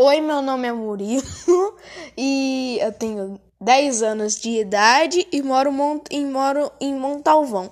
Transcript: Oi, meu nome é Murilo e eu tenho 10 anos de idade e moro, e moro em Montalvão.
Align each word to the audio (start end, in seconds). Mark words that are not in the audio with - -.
Oi, 0.00 0.20
meu 0.20 0.40
nome 0.40 0.68
é 0.68 0.72
Murilo 0.72 1.24
e 2.16 2.78
eu 2.80 2.92
tenho 2.92 3.40
10 3.60 4.00
anos 4.04 4.38
de 4.38 4.60
idade 4.60 5.26
e 5.32 5.42
moro, 5.42 5.72
e 6.08 6.24
moro 6.24 6.70
em 6.80 6.94
Montalvão. 6.94 7.68